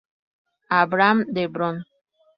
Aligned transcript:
Abram 0.79 1.25
de 1.27 1.45
Bron". 1.47 1.85